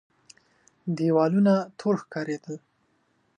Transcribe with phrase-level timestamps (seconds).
[0.97, 2.55] دېوالونه تور ښکارېدل.